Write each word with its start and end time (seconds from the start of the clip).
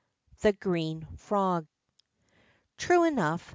THE 0.39 0.51
GKEEH 0.53 1.19
FEOG 1.19 1.67
T 2.79 2.87
EUE 2.89 3.03
enough. 3.03 3.49